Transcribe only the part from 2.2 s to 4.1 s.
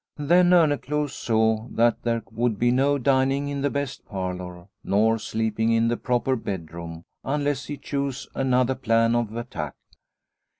would be no dining in the best